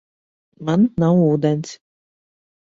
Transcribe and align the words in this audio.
Man 0.69 0.87
nav 1.05 1.23
ūdens. 1.27 1.77